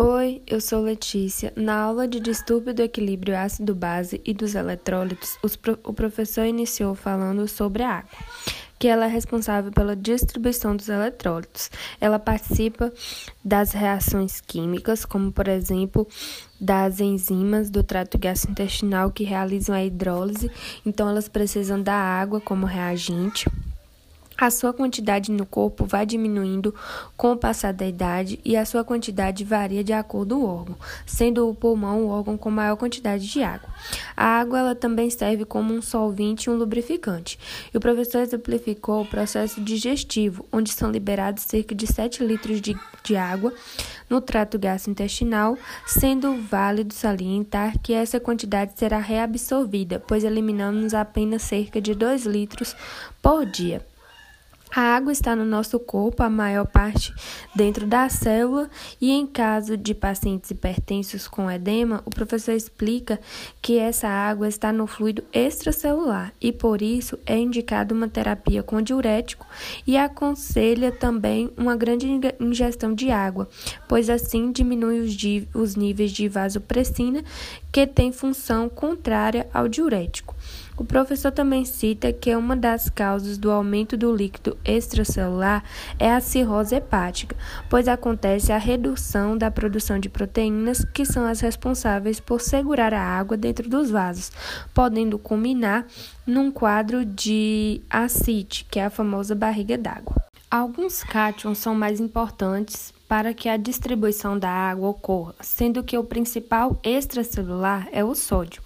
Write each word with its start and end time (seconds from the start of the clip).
Oi, 0.00 0.40
eu 0.46 0.60
sou 0.60 0.80
Letícia. 0.80 1.52
Na 1.56 1.74
aula 1.74 2.06
de 2.06 2.20
distúrbio 2.20 2.72
do 2.72 2.80
equilíbrio 2.80 3.36
ácido-base 3.36 4.20
e 4.24 4.32
dos 4.32 4.54
eletrólitos, 4.54 5.36
pro 5.60 5.76
o 5.82 5.92
professor 5.92 6.44
iniciou 6.44 6.94
falando 6.94 7.48
sobre 7.48 7.82
a 7.82 7.94
água, 7.94 8.10
que 8.78 8.86
ela 8.86 9.06
é 9.06 9.08
responsável 9.08 9.72
pela 9.72 9.96
distribuição 9.96 10.76
dos 10.76 10.88
eletrólitos. 10.88 11.68
Ela 12.00 12.20
participa 12.20 12.92
das 13.44 13.72
reações 13.72 14.40
químicas, 14.40 15.04
como 15.04 15.32
por 15.32 15.48
exemplo 15.48 16.06
das 16.60 17.00
enzimas 17.00 17.68
do 17.68 17.82
trato 17.82 18.16
gastrointestinal 18.18 19.10
que 19.10 19.24
realizam 19.24 19.74
a 19.74 19.84
hidrólise, 19.84 20.48
então 20.86 21.08
elas 21.08 21.28
precisam 21.28 21.82
da 21.82 21.96
água 21.96 22.40
como 22.40 22.66
reagente. 22.66 23.50
A 24.40 24.52
sua 24.52 24.72
quantidade 24.72 25.32
no 25.32 25.44
corpo 25.44 25.84
vai 25.84 26.06
diminuindo 26.06 26.72
com 27.16 27.32
o 27.32 27.36
passar 27.36 27.72
da 27.72 27.84
idade 27.84 28.38
e 28.44 28.56
a 28.56 28.64
sua 28.64 28.84
quantidade 28.84 29.42
varia 29.42 29.82
de 29.82 29.92
acordo 29.92 30.36
com 30.36 30.42
o 30.42 30.46
órgão, 30.46 30.76
sendo 31.04 31.48
o 31.48 31.54
pulmão 31.56 32.04
o 32.04 32.08
órgão 32.08 32.38
com 32.38 32.48
maior 32.48 32.76
quantidade 32.76 33.26
de 33.26 33.42
água. 33.42 33.68
A 34.16 34.24
água 34.24 34.60
ela 34.60 34.74
também 34.76 35.10
serve 35.10 35.44
como 35.44 35.74
um 35.74 35.82
solvente 35.82 36.48
e 36.48 36.52
um 36.52 36.56
lubrificante. 36.56 37.36
E 37.74 37.76
o 37.76 37.80
professor 37.80 38.20
exemplificou 38.20 39.02
o 39.02 39.06
processo 39.06 39.60
digestivo, 39.60 40.46
onde 40.52 40.70
são 40.70 40.88
liberados 40.88 41.42
cerca 41.42 41.74
de 41.74 41.88
7 41.88 42.22
litros 42.22 42.60
de, 42.60 42.76
de 43.02 43.16
água 43.16 43.52
no 44.08 44.20
trato 44.20 44.56
gastrointestinal, 44.56 45.58
sendo 45.84 46.40
válido 46.42 46.94
salientar 46.94 47.76
que 47.80 47.92
essa 47.92 48.20
quantidade 48.20 48.70
será 48.76 49.00
reabsorvida, 49.00 49.98
pois 50.06 50.22
eliminamos 50.22 50.94
apenas 50.94 51.42
cerca 51.42 51.80
de 51.80 51.92
2 51.92 52.24
litros 52.24 52.76
por 53.20 53.44
dia. 53.44 53.84
A 54.74 54.96
água 54.96 55.12
está 55.12 55.34
no 55.34 55.44
nosso 55.44 55.78
corpo, 55.80 56.22
a 56.22 56.28
maior 56.28 56.66
parte 56.66 57.12
dentro 57.54 57.86
da 57.86 58.08
célula, 58.08 58.68
e 59.00 59.10
em 59.10 59.26
caso 59.26 59.76
de 59.76 59.94
pacientes 59.94 60.50
hipertensos 60.50 61.26
com 61.26 61.50
edema, 61.50 62.02
o 62.04 62.10
professor 62.10 62.52
explica 62.52 63.18
que 63.62 63.78
essa 63.78 64.08
água 64.08 64.46
está 64.46 64.72
no 64.72 64.86
fluido 64.86 65.24
extracelular 65.32 66.32
e 66.40 66.52
por 66.52 66.82
isso 66.82 67.18
é 67.24 67.38
indicada 67.38 67.94
uma 67.94 68.08
terapia 68.08 68.62
com 68.62 68.82
diurético 68.82 69.46
e 69.86 69.96
aconselha 69.96 70.92
também 70.92 71.50
uma 71.56 71.74
grande 71.74 72.06
ingestão 72.38 72.94
de 72.94 73.10
água, 73.10 73.48
pois 73.88 74.10
assim 74.10 74.52
diminui 74.52 75.00
os, 75.54 75.76
níveis 75.76 76.12
de 76.12 76.28
vasopressina, 76.28 77.24
que 77.72 77.86
tem 77.86 78.12
função 78.12 78.68
contrária 78.68 79.48
ao 79.52 79.68
diurético. 79.68 80.34
O 80.78 80.84
professor 80.84 81.32
também 81.32 81.64
cita 81.64 82.12
que 82.12 82.34
uma 82.36 82.54
das 82.54 82.88
causas 82.88 83.36
do 83.36 83.50
aumento 83.50 83.96
do 83.96 84.14
líquido 84.14 84.56
extracelular 84.64 85.64
é 85.98 86.12
a 86.12 86.20
cirrose 86.20 86.76
hepática, 86.76 87.34
pois 87.68 87.88
acontece 87.88 88.52
a 88.52 88.58
redução 88.58 89.36
da 89.36 89.50
produção 89.50 89.98
de 89.98 90.08
proteínas 90.08 90.84
que 90.84 91.04
são 91.04 91.26
as 91.26 91.40
responsáveis 91.40 92.20
por 92.20 92.40
segurar 92.40 92.94
a 92.94 93.02
água 93.02 93.36
dentro 93.36 93.68
dos 93.68 93.90
vasos, 93.90 94.30
podendo 94.72 95.18
culminar 95.18 95.84
num 96.24 96.48
quadro 96.48 97.04
de 97.04 97.80
ascite, 97.90 98.64
que 98.70 98.78
é 98.78 98.84
a 98.84 98.90
famosa 98.90 99.34
barriga 99.34 99.76
d'água. 99.76 100.27
Alguns 100.50 101.04
cátions 101.04 101.58
são 101.58 101.74
mais 101.74 102.00
importantes 102.00 102.94
para 103.06 103.34
que 103.34 103.50
a 103.50 103.58
distribuição 103.58 104.38
da 104.38 104.48
água 104.48 104.88
ocorra, 104.88 105.34
sendo 105.42 105.84
que 105.84 105.98
o 105.98 106.02
principal 106.02 106.80
extracelular 106.82 107.86
é 107.92 108.02
o 108.02 108.14
sódio 108.14 108.62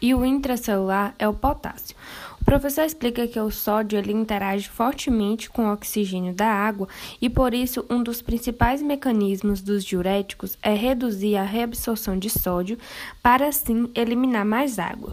e 0.00 0.14
o 0.14 0.24
intracelular 0.24 1.14
é 1.18 1.28
o 1.28 1.34
potássio. 1.34 1.94
O 2.40 2.44
professor 2.46 2.82
explica 2.82 3.28
que 3.28 3.38
o 3.38 3.50
sódio 3.50 3.98
ele 3.98 4.10
interage 4.10 4.70
fortemente 4.70 5.50
com 5.50 5.66
o 5.66 5.72
oxigênio 5.74 6.32
da 6.32 6.48
água 6.50 6.88
e 7.20 7.28
por 7.28 7.52
isso 7.52 7.84
um 7.90 8.02
dos 8.02 8.22
principais 8.22 8.80
mecanismos 8.80 9.60
dos 9.60 9.84
diuréticos 9.84 10.56
é 10.62 10.72
reduzir 10.72 11.36
a 11.36 11.42
reabsorção 11.42 12.18
de 12.18 12.30
sódio 12.30 12.78
para 13.22 13.48
assim 13.48 13.90
eliminar 13.94 14.46
mais 14.46 14.78
água. 14.78 15.12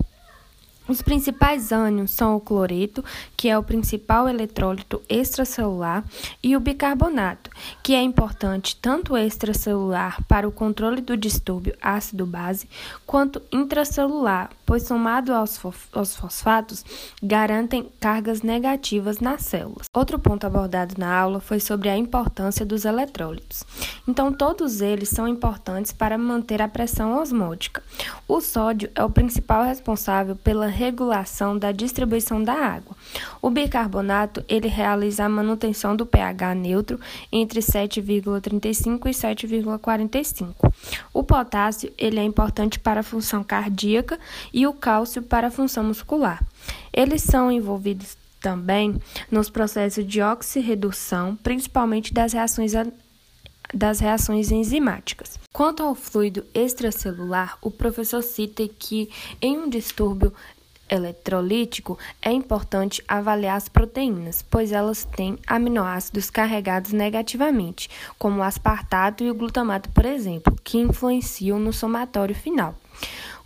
Os 0.88 1.02
principais 1.02 1.72
ânions 1.72 2.12
são 2.12 2.36
o 2.36 2.40
cloreto, 2.40 3.04
que 3.36 3.50
é 3.50 3.58
o 3.58 3.64
principal 3.64 4.30
eletrólito 4.30 5.02
extracelular, 5.10 6.04
e 6.44 6.56
o 6.56 6.60
bicarbonato, 6.60 7.50
que 7.82 7.96
é 7.96 8.02
importante 8.02 8.76
tanto 8.76 9.18
extracelular 9.18 10.24
para 10.28 10.48
o 10.48 10.52
controle 10.52 11.02
do 11.02 11.18
distúrbio 11.18 11.76
ácido-base, 11.82 12.70
quanto 13.06 13.42
intracelular, 13.52 14.52
pois 14.66 14.84
somado 14.84 15.34
aos, 15.34 15.60
aos 15.94 16.16
fosfatos, 16.16 16.84
garantem 17.22 17.88
cargas 18.00 18.42
negativas 18.42 19.20
nas 19.20 19.44
células. 19.44 19.88
Outro 19.94 20.18
ponto 20.18 20.46
abordado 20.48 20.96
na 20.98 21.16
aula 21.16 21.40
foi 21.40 21.60
sobre 21.60 21.90
a 21.90 21.98
importância 21.98 22.66
dos 22.66 22.86
eletrólitos. 22.86 23.64
Então, 24.08 24.34
todos 24.34 24.82
eles 24.82 25.10
são 25.10 25.28
importantes 25.28 25.92
para 25.92 26.18
manter 26.18 26.62
a 26.62 26.68
pressão 26.68 27.20
osmótica. 27.20 27.84
O 28.28 28.42
sódio 28.42 28.90
é 28.96 29.04
o 29.04 29.10
principal 29.10 29.64
responsável 29.64 30.36
pela 30.36 30.68
regulação 30.68 31.58
da 31.58 31.72
distribuição 31.72 32.44
da 32.44 32.54
água. 32.54 32.96
O 33.42 33.50
bicarbonato, 33.50 34.44
ele 34.48 34.68
realiza 34.68 35.26
a 35.26 35.30
manutenção 35.30 35.96
do 35.96 36.06
pH 36.06 36.56
neutro 36.56 37.00
entre 37.32 37.60
7,35 37.60 39.08
e 39.08 39.12
7,45. 39.12 40.65
O 41.14 41.24
potássio, 41.24 41.92
ele 41.98 42.20
é 42.20 42.24
importante 42.24 42.80
para 42.80 43.00
a 43.00 43.04
função 43.04 43.44
cardíaca 43.44 44.20
e 44.54 44.66
o 44.68 44.74
cálcio 44.74 45.22
para 45.22 45.48
a 45.48 45.52
função 45.52 45.84
muscular. 45.84 46.44
Eles 46.94 47.22
são 47.22 47.52
envolvidos 47.52 48.18
também 48.40 49.00
nos 49.32 49.50
processos 49.50 50.06
de 50.06 50.22
oxirredução, 50.22 51.36
principalmente 51.42 52.14
das 52.14 52.34
reações 52.34 52.74
das 53.74 54.00
reações 54.00 54.52
enzimáticas. 54.52 55.40
Quanto 55.52 55.82
ao 55.82 55.96
fluido 55.96 56.46
extracelular, 56.54 57.58
o 57.62 57.72
professor 57.72 58.22
cita 58.22 58.68
que 58.68 59.10
em 59.42 59.58
um 59.58 59.68
distúrbio 59.68 60.32
eletrolítico, 60.90 61.98
é 62.22 62.32
importante 62.32 63.04
avaliar 63.08 63.58
as 63.58 63.68
proteínas, 63.68 64.44
pois 64.50 64.72
elas 64.72 65.04
têm 65.04 65.38
aminoácidos 65.48 66.30
carregados 66.30 66.92
negativamente, 66.92 67.90
como 68.18 68.40
o 68.40 68.44
aspartato 68.44 69.24
e 69.24 69.30
o 69.30 69.36
glutamato, 69.36 69.90
por 69.90 70.06
exemplo, 70.06 70.56
que 70.64 70.78
influenciam 70.78 71.60
no 71.60 71.74
somatório 71.74 72.36
final. 72.36 72.76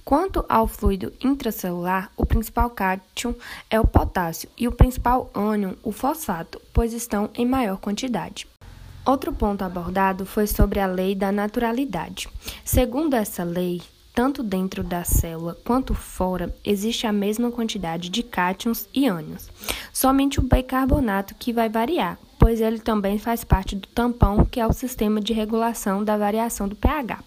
Quanto 0.04 0.44
ao 0.50 0.66
fluido 0.66 1.14
intracelular, 1.24 2.12
o 2.18 2.26
principal 2.26 2.72
cátion 2.72 3.36
é 3.70 3.80
o 3.80 3.86
potássio 3.86 4.50
e 4.58 4.68
o 4.68 4.72
principal 4.72 5.30
ânion, 5.36 5.74
o 5.84 5.92
fosfato, 5.92 6.60
pois 6.74 6.94
estão 6.94 7.30
em 7.36 7.46
maior 7.46 7.78
quantidade. 7.78 8.48
Outro 9.06 9.32
ponto 9.32 9.64
abordado 9.64 10.26
foi 10.26 10.48
sobre 10.48 10.80
a 10.80 10.88
lei 10.88 11.14
da 11.14 11.32
naturalidade. 11.32 12.28
Segundo 12.66 13.14
essa 13.14 13.44
lei, 13.44 13.82
tanto 14.20 14.44
dentro 14.44 14.84
da 14.84 15.02
célula 15.06 15.58
quanto 15.64 15.94
fora, 15.94 16.54
existe 16.66 17.08
a 17.08 17.12
mesma 17.14 17.50
quantidade 17.52 18.10
de 18.10 18.22
cátions 18.22 18.86
e 18.94 19.08
ânions. 19.08 19.50
Somente 19.94 20.42
o 20.42 20.44
bicarbonato 20.44 21.34
que 21.36 21.54
vai 21.54 21.70
variar, 21.70 22.20
pois 22.38 22.60
ele 22.60 22.80
também 22.80 23.18
faz 23.18 23.46
parte 23.46 23.78
do 23.78 23.88
tampão, 23.88 24.44
que 24.44 24.60
é 24.60 24.68
o 24.68 24.74
sistema 24.74 25.22
de 25.22 25.32
regulação 25.32 26.04
da 26.04 26.18
variação 26.18 26.68
do 26.68 26.76
pH. 26.76 27.24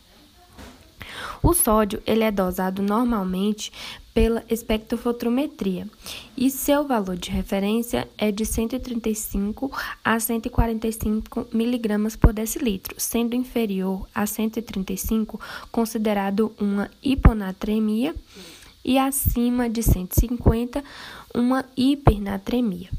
O 1.43 1.55
sódio 1.55 2.01
ele 2.07 2.23
é 2.23 2.31
dosado 2.31 2.81
normalmente 2.83 3.73
pela 4.15 4.45
espectrofotometria 4.49 5.89
e 6.37 6.51
seu 6.51 6.87
valor 6.87 7.17
de 7.17 7.31
referência 7.31 8.09
é 8.17 8.31
de 8.31 8.47
135 8.47 9.73
a 10.05 10.21
145 10.21 11.49
miligramas 11.53 12.15
por 12.15 12.33
decilitro, 12.33 12.95
sendo 12.99 13.35
inferior 13.35 14.07
a 14.15 14.25
135 14.25 15.41
considerado 15.73 16.53
uma 16.61 16.89
hiponatremia 17.03 18.15
e 18.85 18.97
acima 18.97 19.69
de 19.69 19.83
150 19.83 20.85
uma 21.35 21.65
hipernatremia. 21.77 22.91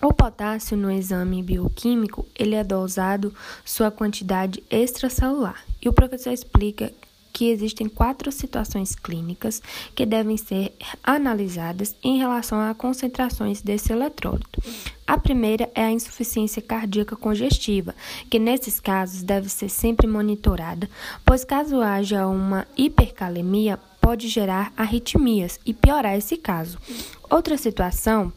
O 0.00 0.12
potássio 0.12 0.76
no 0.76 0.90
exame 0.90 1.42
bioquímico, 1.42 2.26
ele 2.36 2.56
é 2.56 2.64
dosado 2.64 3.32
sua 3.64 3.88
quantidade 3.88 4.62
extracelular. 4.68 5.64
E 5.80 5.88
o 5.88 5.92
professor 5.92 6.32
explica 6.32 6.92
que 7.32 7.50
existem 7.50 7.88
quatro 7.88 8.30
situações 8.30 8.94
clínicas 8.94 9.62
que 9.94 10.04
devem 10.04 10.36
ser 10.36 10.74
analisadas 11.02 11.96
em 12.02 12.18
relação 12.18 12.60
a 12.60 12.74
concentrações 12.74 13.62
desse 13.62 13.92
eletrólito. 13.92 14.60
A 15.06 15.18
primeira 15.18 15.70
é 15.74 15.82
a 15.82 15.90
insuficiência 15.90 16.62
cardíaca 16.62 17.16
congestiva, 17.16 17.94
que 18.30 18.38
nesses 18.38 18.78
casos 18.78 19.22
deve 19.22 19.48
ser 19.48 19.68
sempre 19.68 20.06
monitorada, 20.06 20.88
pois 21.24 21.44
caso 21.44 21.80
haja 21.80 22.26
uma 22.26 22.66
hipercalemia, 22.76 23.78
pode 24.00 24.28
gerar 24.28 24.72
arritmias 24.76 25.60
e 25.64 25.72
piorar 25.72 26.16
esse 26.16 26.36
caso. 26.36 26.78
Outra 27.30 27.56
situação 27.56 28.32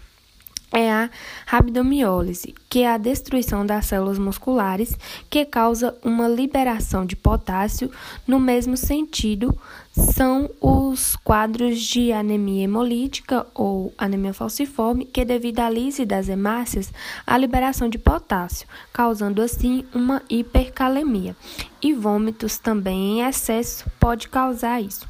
é 0.76 0.92
a 0.92 1.10
rabdomiólise, 1.46 2.54
que 2.70 2.82
é 2.82 2.92
a 2.92 2.98
destruição 2.98 3.66
das 3.66 3.86
células 3.86 4.20
musculares, 4.20 4.98
que 5.30 5.46
causa 5.46 5.96
uma 6.04 6.28
liberação 6.28 7.06
de 7.06 7.16
potássio. 7.16 7.90
No 8.28 8.42
mesmo 8.42 8.76
sentido, 8.76 9.58
são 9.94 10.50
os 10.60 11.16
quadros 11.16 11.80
de 11.80 12.12
anemia 12.12 12.66
hemolítica 12.66 13.48
ou 13.54 13.94
anemia 13.98 14.34
falciforme, 14.34 15.06
que 15.06 15.24
devido 15.24 15.62
à 15.62 15.70
lise 15.70 16.06
das 16.06 16.28
hemácias, 16.28 16.92
a 17.26 17.38
liberação 17.38 17.88
de 17.88 17.98
potássio, 17.98 18.68
causando 18.92 19.42
assim 19.42 19.86
uma 19.94 20.22
hipercalemia. 20.30 21.38
E 21.82 21.94
vômitos 21.94 22.58
também 22.58 23.20
em 23.20 23.22
excesso 23.26 23.90
pode 23.98 24.28
causar 24.28 24.82
isso. 24.82 25.08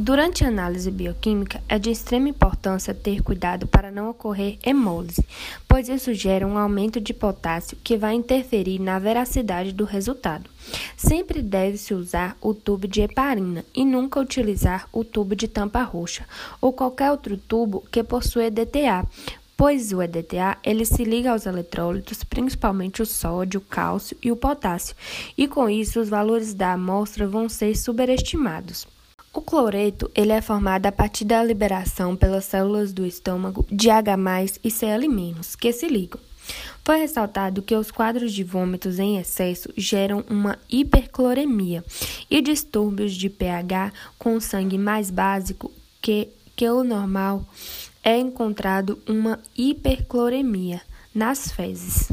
Durante 0.00 0.44
a 0.44 0.48
análise 0.48 0.92
bioquímica, 0.92 1.60
é 1.68 1.76
de 1.76 1.90
extrema 1.90 2.28
importância 2.28 2.94
ter 2.94 3.20
cuidado 3.20 3.66
para 3.66 3.90
não 3.90 4.08
ocorrer 4.08 4.56
hemólise, 4.64 5.24
pois 5.66 5.88
isso 5.88 6.14
gera 6.14 6.46
um 6.46 6.56
aumento 6.56 7.00
de 7.00 7.12
potássio 7.12 7.76
que 7.82 7.96
vai 7.96 8.14
interferir 8.14 8.78
na 8.78 9.00
veracidade 9.00 9.72
do 9.72 9.84
resultado. 9.84 10.48
Sempre 10.96 11.42
deve-se 11.42 11.94
usar 11.94 12.36
o 12.40 12.54
tubo 12.54 12.86
de 12.86 13.00
heparina 13.00 13.64
e 13.74 13.84
nunca 13.84 14.20
utilizar 14.20 14.88
o 14.92 15.02
tubo 15.02 15.34
de 15.34 15.48
tampa 15.48 15.82
roxa 15.82 16.24
ou 16.60 16.72
qualquer 16.72 17.10
outro 17.10 17.36
tubo 17.36 17.82
que 17.90 18.04
possua 18.04 18.44
EDTA, 18.44 19.04
pois 19.56 19.92
o 19.92 20.00
EDTA 20.00 20.58
ele 20.62 20.84
se 20.84 21.02
liga 21.02 21.32
aos 21.32 21.44
eletrólitos, 21.44 22.22
principalmente 22.22 23.02
o 23.02 23.06
sódio, 23.06 23.58
o 23.58 23.64
cálcio 23.64 24.16
e 24.22 24.30
o 24.30 24.36
potássio, 24.36 24.94
e 25.36 25.48
com 25.48 25.68
isso 25.68 25.98
os 25.98 26.08
valores 26.08 26.54
da 26.54 26.74
amostra 26.74 27.26
vão 27.26 27.48
ser 27.48 27.76
superestimados. 27.76 28.86
O 29.32 29.40
cloreto 29.40 30.10
ele 30.14 30.32
é 30.32 30.40
formado 30.40 30.86
a 30.86 30.92
partir 30.92 31.24
da 31.24 31.42
liberação 31.42 32.16
pelas 32.16 32.44
células 32.44 32.92
do 32.92 33.04
estômago 33.04 33.66
de 33.70 33.90
H+, 33.90 34.16
e 34.64 34.70
Cl-, 34.70 35.34
que 35.58 35.72
se 35.72 35.86
ligam. 35.86 36.20
Foi 36.84 36.96
ressaltado 36.98 37.60
que 37.60 37.74
os 37.74 37.90
quadros 37.90 38.32
de 38.32 38.42
vômitos 38.42 38.98
em 38.98 39.18
excesso 39.18 39.68
geram 39.76 40.24
uma 40.30 40.58
hipercloremia 40.70 41.84
e 42.30 42.40
distúrbios 42.40 43.14
de 43.14 43.28
pH 43.28 43.92
com 44.18 44.40
sangue 44.40 44.78
mais 44.78 45.10
básico 45.10 45.70
que, 46.00 46.28
que 46.56 46.68
o 46.68 46.82
normal 46.82 47.44
é 48.02 48.16
encontrado 48.16 48.98
uma 49.06 49.38
hipercloremia 49.54 50.80
nas 51.14 51.52
fezes. 51.52 52.08